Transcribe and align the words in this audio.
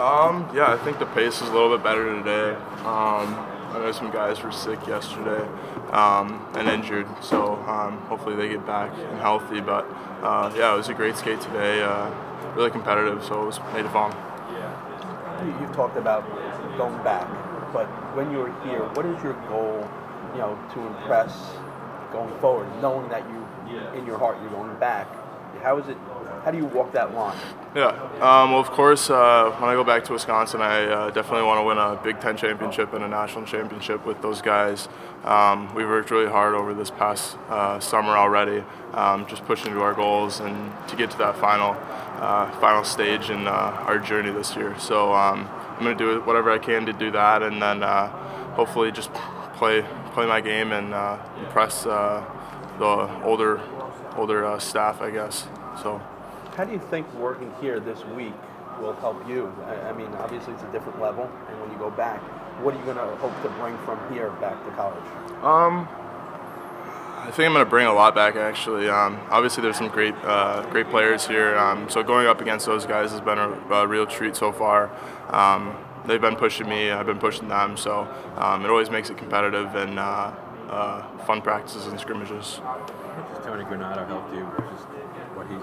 Um, 0.00 0.48
yeah, 0.54 0.72
I 0.72 0.78
think 0.78 0.98
the 0.98 1.04
pace 1.06 1.42
is 1.42 1.48
a 1.48 1.52
little 1.52 1.76
bit 1.76 1.84
better 1.84 2.06
today. 2.16 2.54
Um, 2.88 3.36
I 3.70 3.74
know 3.78 3.92
some 3.92 4.10
guys 4.10 4.42
were 4.42 4.50
sick 4.50 4.86
yesterday 4.86 5.46
um, 5.92 6.46
and 6.54 6.68
injured, 6.68 7.06
so 7.22 7.56
um, 7.68 7.98
hopefully 8.08 8.34
they 8.34 8.48
get 8.48 8.64
back 8.66 8.90
and 8.96 9.18
healthy. 9.18 9.60
But 9.60 9.84
uh, 10.22 10.50
yeah, 10.56 10.72
it 10.72 10.76
was 10.78 10.88
a 10.88 10.94
great 10.94 11.16
skate 11.16 11.40
today. 11.42 11.82
Uh, 11.82 12.10
really 12.54 12.70
competitive, 12.70 13.22
so 13.22 13.42
it 13.42 13.46
was 13.46 13.60
made 13.74 13.84
it 13.84 13.92
fun. 13.92 14.10
You- 15.44 15.54
You've 15.60 15.72
talked 15.76 15.96
about 15.98 16.24
going 16.78 16.96
back, 17.04 17.28
but 17.72 17.86
when 18.16 18.30
you're 18.30 18.52
here, 18.64 18.80
what 18.94 19.04
is 19.04 19.22
your 19.22 19.34
goal? 19.48 19.86
You 20.32 20.38
know, 20.38 20.58
to 20.74 20.80
impress 20.86 21.34
going 22.12 22.32
forward, 22.40 22.66
knowing 22.80 23.08
that 23.10 23.22
you, 23.28 23.44
in 23.98 24.06
your 24.06 24.16
heart, 24.18 24.38
you're 24.40 24.50
going 24.50 24.74
back. 24.78 25.08
How 25.62 25.78
is 25.78 25.88
it? 25.88 25.96
How 26.44 26.50
do 26.50 26.56
you 26.56 26.64
walk 26.64 26.92
that 26.92 27.14
line? 27.14 27.36
Yeah. 27.74 27.88
Um, 28.20 28.52
well, 28.52 28.60
of 28.60 28.70
course, 28.70 29.10
uh, 29.10 29.54
when 29.58 29.68
I 29.68 29.74
go 29.74 29.84
back 29.84 30.04
to 30.04 30.14
Wisconsin, 30.14 30.62
I 30.62 30.86
uh, 30.86 31.10
definitely 31.10 31.42
want 31.42 31.60
to 31.60 31.64
win 31.64 31.76
a 31.76 32.00
Big 32.02 32.18
Ten 32.18 32.36
championship 32.36 32.94
and 32.94 33.04
a 33.04 33.08
national 33.08 33.44
championship 33.44 34.06
with 34.06 34.22
those 34.22 34.40
guys. 34.40 34.88
Um, 35.24 35.74
we 35.74 35.84
worked 35.84 36.10
really 36.10 36.30
hard 36.30 36.54
over 36.54 36.72
this 36.72 36.90
past 36.90 37.36
uh, 37.50 37.78
summer 37.78 38.16
already, 38.16 38.64
um, 38.94 39.26
just 39.26 39.44
pushing 39.44 39.74
to 39.74 39.82
our 39.82 39.92
goals 39.92 40.40
and 40.40 40.72
to 40.88 40.96
get 40.96 41.10
to 41.10 41.18
that 41.18 41.36
final 41.36 41.76
uh, 42.20 42.50
final 42.58 42.84
stage 42.84 43.28
in 43.28 43.46
uh, 43.46 43.50
our 43.50 43.98
journey 43.98 44.30
this 44.30 44.56
year. 44.56 44.74
So 44.78 45.12
um, 45.12 45.46
I'm 45.76 45.84
going 45.84 45.96
to 45.96 46.04
do 46.04 46.20
whatever 46.22 46.50
I 46.50 46.58
can 46.58 46.86
to 46.86 46.94
do 46.94 47.10
that, 47.10 47.42
and 47.42 47.60
then 47.60 47.82
uh, 47.82 48.08
hopefully 48.54 48.92
just 48.92 49.12
play 49.54 49.84
play 50.14 50.26
my 50.26 50.40
game 50.40 50.72
and 50.72 50.94
impress 51.44 51.84
the 52.80 53.22
older 53.24 53.60
older 54.16 54.44
uh, 54.44 54.58
staff, 54.58 55.00
I 55.00 55.10
guess. 55.10 55.46
So. 55.82 56.02
How 56.56 56.64
do 56.64 56.72
you 56.72 56.80
think 56.90 57.12
working 57.14 57.52
here 57.60 57.78
this 57.78 58.04
week 58.06 58.34
will 58.80 58.94
help 58.94 59.26
you? 59.28 59.52
I, 59.66 59.90
I 59.90 59.92
mean, 59.92 60.08
obviously 60.14 60.52
it's 60.54 60.62
a 60.64 60.72
different 60.72 61.00
level, 61.00 61.30
and 61.48 61.60
when 61.60 61.70
you 61.70 61.78
go 61.78 61.90
back, 61.90 62.20
what 62.62 62.74
are 62.74 62.78
you 62.78 62.84
going 62.84 62.96
to 62.96 63.16
hope 63.16 63.40
to 63.42 63.48
bring 63.60 63.78
from 63.84 63.98
here 64.12 64.30
back 64.40 64.62
to 64.64 64.70
college? 64.72 65.04
Um, 65.42 65.88
I 67.20 67.30
think 67.30 67.46
I'm 67.46 67.52
going 67.52 67.64
to 67.64 67.70
bring 67.70 67.86
a 67.86 67.92
lot 67.92 68.14
back. 68.14 68.34
Actually, 68.36 68.88
um, 68.88 69.20
obviously 69.30 69.62
there's 69.62 69.76
some 69.76 69.88
great, 69.88 70.14
uh, 70.24 70.66
great 70.70 70.88
players 70.88 71.26
here. 71.26 71.56
Um, 71.56 71.88
so 71.88 72.02
going 72.02 72.26
up 72.26 72.40
against 72.40 72.66
those 72.66 72.86
guys 72.86 73.12
has 73.12 73.20
been 73.20 73.38
a, 73.38 73.50
a 73.74 73.86
real 73.86 74.06
treat 74.06 74.34
so 74.36 74.52
far. 74.52 74.90
Um, 75.28 75.76
they've 76.06 76.20
been 76.20 76.36
pushing 76.36 76.68
me. 76.68 76.90
I've 76.90 77.06
been 77.06 77.18
pushing 77.18 77.48
them. 77.48 77.76
So 77.76 78.08
um, 78.36 78.64
it 78.64 78.70
always 78.70 78.90
makes 78.90 79.10
it 79.10 79.18
competitive 79.18 79.74
and 79.74 79.98
uh, 79.98 80.32
uh, 80.70 81.02
fun 81.26 81.42
practices 81.42 81.86
and 81.86 81.98
scrimmages. 81.98 82.60
Just 83.30 83.42
Tony 83.42 83.64
Granato 83.64 84.06
helped 84.06 84.32
you, 84.32 84.48
just 84.70 84.86
what 85.34 85.46
he 85.48 85.56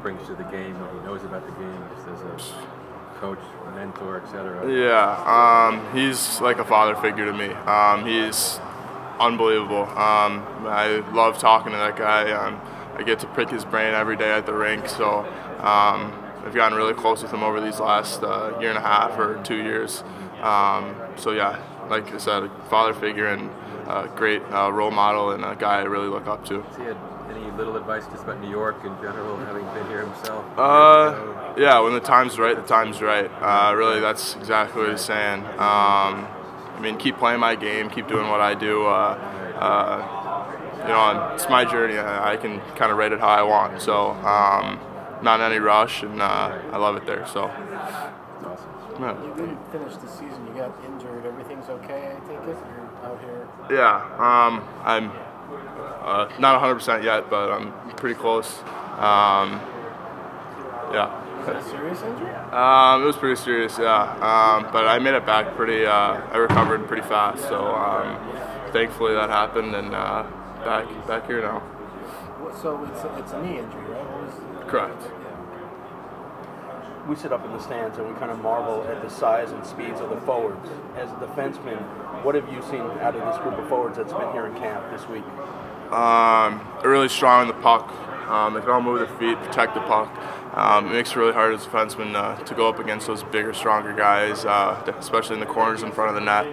brings 0.00 0.26
to 0.28 0.34
the 0.34 0.44
game, 0.44 0.78
what 0.80 0.92
he 0.92 1.00
knows 1.00 1.24
about 1.24 1.44
the 1.44 1.52
game, 1.52 1.84
just 1.96 2.08
as 2.08 2.20
a 2.22 3.18
coach, 3.20 3.38
mentor, 3.74 4.20
etc. 4.20 4.70
Yeah, 4.70 5.68
um, 5.68 5.96
he's 5.96 6.40
like 6.40 6.58
a 6.58 6.64
father 6.64 6.94
figure 6.96 7.26
to 7.26 7.32
me. 7.32 7.48
Um, 7.48 8.06
he's 8.06 8.60
unbelievable. 9.18 9.84
Um, 9.84 10.44
I 10.66 11.02
love 11.12 11.38
talking 11.38 11.72
to 11.72 11.78
that 11.78 11.96
guy. 11.96 12.30
Um, 12.32 12.60
I 12.96 13.02
get 13.02 13.18
to 13.20 13.26
prick 13.26 13.50
his 13.50 13.64
brain 13.64 13.94
every 13.94 14.16
day 14.16 14.30
at 14.30 14.46
the 14.46 14.54
rink, 14.54 14.88
so 14.88 15.20
um, 15.58 16.12
I've 16.44 16.54
gotten 16.54 16.76
really 16.76 16.94
close 16.94 17.22
with 17.22 17.32
him 17.32 17.42
over 17.42 17.60
these 17.60 17.80
last 17.80 18.22
uh, 18.22 18.56
year 18.60 18.68
and 18.68 18.78
a 18.78 18.82
half 18.82 19.18
or 19.18 19.42
two 19.42 19.56
years. 19.56 20.04
Um, 20.42 20.94
so 21.16 21.32
yeah, 21.32 21.58
like 21.88 22.12
I 22.12 22.18
said, 22.18 22.44
a 22.44 22.48
father 22.68 22.94
figure 22.94 23.26
and 23.26 23.50
a 23.88 24.08
great 24.14 24.42
uh, 24.52 24.72
role 24.72 24.90
model 24.90 25.30
and 25.30 25.44
a 25.44 25.54
guy 25.54 25.80
I 25.80 25.82
really 25.82 26.08
look 26.08 26.26
up 26.26 26.44
to. 26.46 26.62
Has 26.62 26.76
he 26.76 26.84
had 26.84 26.96
any 27.30 27.50
little 27.52 27.76
advice 27.76 28.06
just 28.06 28.24
about 28.24 28.40
New 28.40 28.50
York 28.50 28.84
in 28.84 28.94
general, 29.02 29.36
having 29.38 29.64
been 29.66 29.86
here 29.88 30.06
himself? 30.06 30.44
Uh, 30.58 31.54
yeah, 31.56 31.78
when 31.80 31.92
the 31.92 32.00
time's 32.00 32.38
right, 32.38 32.56
the 32.56 32.62
time's 32.62 33.00
right. 33.02 33.30
Uh, 33.40 33.74
really, 33.74 34.00
that's 34.00 34.36
exactly 34.36 34.82
what 34.82 34.90
he's 34.90 35.00
saying. 35.00 35.40
Um, 35.44 36.26
I 36.74 36.78
mean, 36.80 36.96
keep 36.96 37.18
playing 37.18 37.40
my 37.40 37.54
game, 37.54 37.90
keep 37.90 38.08
doing 38.08 38.28
what 38.28 38.40
I 38.40 38.54
do. 38.54 38.86
Uh, 38.86 39.18
uh, 39.56 40.80
you 40.82 40.88
know, 40.88 41.32
it's 41.34 41.48
my 41.48 41.64
journey. 41.64 41.96
I, 41.96 42.32
I 42.32 42.36
can 42.36 42.60
kind 42.76 42.90
of 42.90 42.98
rate 42.98 43.12
it 43.12 43.20
how 43.20 43.28
I 43.28 43.42
want. 43.42 43.80
So, 43.80 44.10
um, 44.10 44.80
not 45.22 45.40
in 45.40 45.46
any 45.46 45.58
rush, 45.58 46.02
and 46.02 46.20
uh, 46.20 46.58
I 46.72 46.76
love 46.76 46.96
it 46.96 47.06
there. 47.06 47.26
So, 47.26 47.50
yeah. 49.00 49.22
You 49.22 49.34
didn't 49.34 49.72
finish 49.72 49.96
the 49.96 50.08
season. 50.08 50.46
You 50.46 50.54
got 50.54 50.72
injured. 50.84 51.26
Everything's 51.26 51.68
okay. 51.68 52.16
I 52.16 52.20
take 52.28 52.38
it. 52.40 52.56
You're 52.56 52.90
out 53.02 53.20
here. 53.20 53.48
Yeah, 53.70 53.96
um, 54.18 54.66
I'm 54.84 55.10
uh, 56.02 56.30
not 56.38 56.60
100% 56.60 57.02
yet, 57.02 57.30
but 57.30 57.50
I'm 57.50 57.72
pretty 57.96 58.14
close. 58.14 58.58
Um, 58.98 59.60
yeah. 60.92 61.20
Is 61.42 61.48
it 61.48 61.56
a 61.56 61.62
serious 61.64 62.02
injury? 62.02 62.30
Um, 62.30 63.02
it 63.02 63.06
was 63.06 63.16
pretty 63.16 63.40
serious, 63.40 63.78
yeah. 63.78 64.12
Um, 64.14 64.70
but 64.72 64.86
I 64.86 64.98
made 64.98 65.14
it 65.14 65.26
back 65.26 65.56
pretty. 65.56 65.84
Uh, 65.84 66.20
I 66.32 66.36
recovered 66.36 66.86
pretty 66.86 67.06
fast, 67.06 67.42
so 67.42 67.74
um, 67.74 68.72
thankfully 68.72 69.14
that 69.14 69.28
happened, 69.28 69.74
and 69.74 69.94
uh, 69.94 70.22
back 70.64 71.06
back 71.06 71.26
here 71.26 71.42
now. 71.42 71.62
So 72.62 72.84
it's 72.84 73.02
a, 73.02 73.18
it's 73.18 73.32
a 73.32 73.42
knee 73.42 73.58
injury, 73.58 73.84
right? 73.90 74.22
Was 74.22 74.70
Correct. 74.70 75.02
We 77.08 77.16
sit 77.16 77.32
up 77.32 77.44
in 77.44 77.52
the 77.52 77.60
stands 77.60 77.98
and 77.98 78.08
we 78.08 78.14
kind 78.14 78.30
of 78.30 78.40
marvel 78.40 78.82
at 78.88 79.02
the 79.02 79.10
size 79.10 79.50
and 79.50 79.64
speeds 79.66 80.00
of 80.00 80.10
the 80.10 80.20
forwards. 80.22 80.68
As 80.96 81.10
a 81.10 81.14
defenseman, 81.14 81.78
what 82.24 82.34
have 82.34 82.50
you 82.52 82.62
seen 82.62 82.80
out 82.80 83.14
of 83.14 83.24
this 83.24 83.42
group 83.42 83.58
of 83.58 83.68
forwards 83.68 83.96
that's 83.96 84.12
been 84.12 84.32
here 84.32 84.46
in 84.46 84.54
camp 84.54 84.90
this 84.90 85.06
week? 85.08 85.24
Um, 85.92 86.66
really 86.82 87.08
strong 87.08 87.42
in 87.42 87.48
the 87.48 87.60
puck. 87.62 87.92
Um, 88.28 88.54
they 88.54 88.60
can 88.60 88.70
all 88.70 88.80
move 88.80 88.98
their 88.98 89.18
feet, 89.18 89.36
protect 89.44 89.74
the 89.74 89.80
puck. 89.82 90.08
Um, 90.56 90.86
it 90.86 90.92
makes 90.92 91.10
it 91.10 91.16
really 91.16 91.34
hard 91.34 91.52
as 91.52 91.66
a 91.66 91.68
defenseman 91.68 92.14
uh, 92.14 92.42
to 92.42 92.54
go 92.54 92.68
up 92.68 92.78
against 92.78 93.06
those 93.06 93.22
bigger, 93.24 93.52
stronger 93.52 93.92
guys, 93.92 94.44
uh, 94.44 94.94
especially 94.98 95.34
in 95.34 95.40
the 95.40 95.46
corners 95.46 95.82
in 95.82 95.92
front 95.92 96.10
of 96.10 96.14
the 96.14 96.22
net. 96.22 96.46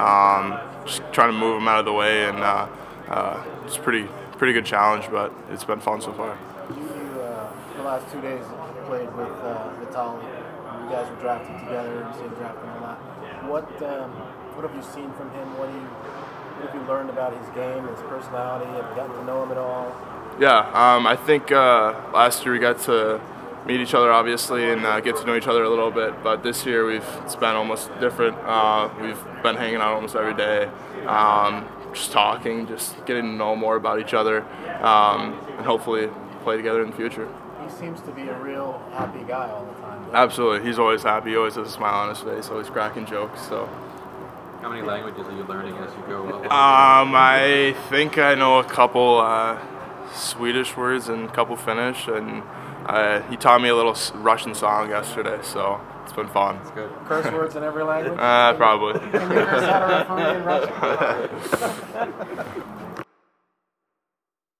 Um, 0.00 0.58
just 0.86 1.02
trying 1.12 1.32
to 1.32 1.38
move 1.38 1.56
them 1.56 1.68
out 1.68 1.80
of 1.80 1.84
the 1.84 1.92
way, 1.92 2.24
and 2.24 2.38
uh, 2.38 2.66
uh, 3.08 3.44
it's 3.66 3.76
a 3.76 3.80
pretty, 3.80 4.08
pretty 4.38 4.54
good 4.54 4.64
challenge, 4.64 5.10
but 5.10 5.34
it's 5.50 5.64
been 5.64 5.80
fun 5.80 6.00
so 6.00 6.12
far. 6.12 6.38
You, 6.70 6.76
you 6.76 7.20
uh, 7.20 7.52
the 7.76 7.82
last 7.82 8.10
two 8.10 8.22
days 8.22 8.44
played 8.88 9.14
with 9.16 9.36
uh, 9.44 9.68
Vitali. 9.80 10.24
You 10.24 10.88
guys 10.88 11.10
were 11.10 11.20
drafted 11.20 11.58
together. 11.60 12.08
You 12.08 12.12
say 12.18 12.28
drafting 12.40 12.70
a 12.70 12.80
lot. 12.80 12.96
What 13.44 13.68
um, 13.82 14.10
what 14.56 14.64
have 14.64 14.74
you 14.74 14.82
seen 14.82 15.12
from 15.12 15.30
him? 15.30 15.46
What 15.58 15.68
do 15.68 15.76
you 15.76 15.84
what 15.84 16.70
have 16.70 16.74
you 16.74 16.88
learned 16.88 17.10
about 17.10 17.36
his 17.36 17.46
game, 17.50 17.86
his 17.86 18.00
personality? 18.08 18.64
Have 18.72 18.88
you 18.88 18.96
gotten 18.96 19.14
to 19.14 19.24
know 19.24 19.42
him 19.42 19.52
at 19.52 19.58
all? 19.58 19.94
Yeah, 20.40 20.60
um, 20.72 21.06
I 21.06 21.16
think 21.16 21.52
uh, 21.52 21.94
last 22.14 22.44
year 22.44 22.54
we 22.54 22.58
got 22.60 22.80
to 22.84 23.20
meet 23.66 23.80
each 23.80 23.92
other, 23.92 24.10
obviously, 24.10 24.70
and 24.70 24.86
uh, 24.86 25.00
get 25.00 25.16
to 25.16 25.26
know 25.26 25.36
each 25.36 25.46
other 25.46 25.62
a 25.64 25.68
little 25.68 25.90
bit. 25.90 26.22
But 26.24 26.42
this 26.42 26.64
year 26.64 26.86
we've 26.86 27.04
it's 27.24 27.36
been 27.36 27.54
almost 27.54 27.90
different. 28.00 28.38
Uh, 28.38 28.88
we've 29.02 29.22
been 29.42 29.56
hanging 29.56 29.82
out 29.82 29.92
almost 29.94 30.16
every 30.16 30.34
day, 30.34 30.70
um, 31.06 31.68
just 31.92 32.10
talking, 32.10 32.66
just 32.66 33.04
getting 33.04 33.24
to 33.24 33.32
know 33.32 33.54
more 33.54 33.76
about 33.76 34.00
each 34.00 34.14
other, 34.14 34.44
um, 34.82 35.38
and 35.58 35.66
hopefully 35.66 36.08
play 36.42 36.56
together 36.56 36.82
in 36.82 36.90
the 36.90 36.96
future. 36.96 37.28
He 37.68 37.74
seems 37.76 38.00
to 38.02 38.10
be 38.12 38.22
a 38.22 38.38
real 38.38 38.82
happy 38.92 39.24
guy 39.24 39.50
all 39.50 39.64
the 39.66 39.74
time. 39.80 40.04
Absolutely, 40.14 40.66
he's 40.66 40.78
always 40.78 41.02
happy. 41.02 41.30
He 41.30 41.36
always 41.36 41.56
has 41.56 41.68
a 41.68 41.70
smile 41.70 42.08
on 42.08 42.08
his 42.08 42.20
face. 42.20 42.48
Always 42.48 42.70
cracking 42.70 43.04
jokes. 43.06 43.42
So. 43.42 43.68
How 44.60 44.70
many 44.70 44.82
languages 44.82 45.26
are 45.26 45.36
you 45.36 45.44
learning 45.44 45.76
as 45.76 45.92
you 45.94 46.02
go 46.08 46.22
along? 46.22 46.44
Um, 46.46 47.14
I 47.14 47.76
think 47.90 48.18
I 48.18 48.34
know 48.34 48.58
a 48.58 48.64
couple 48.64 49.18
uh, 49.18 49.58
Swedish 50.14 50.76
words 50.76 51.08
and 51.08 51.28
a 51.28 51.32
couple 51.32 51.56
Finnish, 51.56 52.08
and 52.08 52.42
uh, 52.86 53.20
he 53.28 53.36
taught 53.36 53.60
me 53.60 53.68
a 53.68 53.76
little 53.76 53.96
Russian 54.20 54.54
song 54.54 54.88
yesterday, 54.88 55.38
so 55.42 55.80
it's 56.02 56.12
been 56.12 56.26
fun. 56.28 56.56
That's 56.56 56.70
good. 56.70 56.90
Curse 57.04 57.32
words 57.32 57.54
in 57.54 57.62
every 57.62 57.84
language. 57.84 58.18
Uh, 58.18 58.54
probably. 58.54 58.98